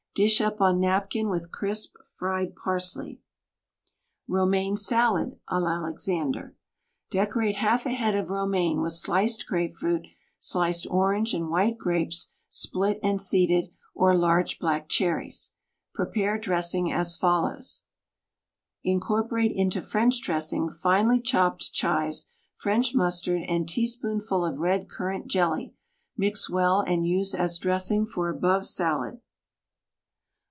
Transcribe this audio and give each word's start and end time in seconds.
Dish 0.13 0.41
up 0.41 0.59
on 0.59 0.81
napkin 0.81 1.29
with 1.29 1.53
crisp 1.53 1.95
fried 2.03 2.53
parsley. 2.53 3.21
ROMAINE 4.27 4.75
SALAD 4.75 5.39
A 5.47 5.57
L'ALEXANDER 5.57 6.53
Decorate 7.09 7.55
half 7.55 7.85
a 7.85 7.91
head 7.91 8.13
of 8.13 8.29
Romaine 8.29 8.81
with 8.81 8.91
sliced 8.91 9.47
grape 9.47 9.73
fruit, 9.73 10.05
sliced 10.37 10.85
orange 10.91 11.33
and 11.33 11.49
white 11.49 11.77
grapes 11.77 12.33
split 12.49 12.99
and 13.01 13.21
seeded, 13.21 13.71
or 13.95 14.13
large 14.13 14.59
black 14.59 14.89
cherries. 14.89 15.53
Prepare 15.93 16.37
dressing 16.37 16.91
as 16.91 17.15
follows: 17.15 17.85
Incorporate 18.83 19.53
into 19.55 19.81
French 19.81 20.19
dressing 20.21 20.69
finely 20.69 21.21
chopped 21.21 21.71
chives, 21.71 22.29
French 22.57 22.93
mustard 22.93 23.43
and 23.47 23.69
tea 23.69 23.87
spoonful 23.87 24.43
of 24.43 24.57
red 24.59 24.89
currant 24.89 25.27
jelly; 25.27 25.73
mix 26.17 26.49
well 26.49 26.81
and 26.81 27.07
use 27.07 27.33
as 27.33 27.57
dress 27.57 27.89
ing 27.89 28.05
for 28.05 28.27
above 28.27 28.65
salad. 28.67 29.21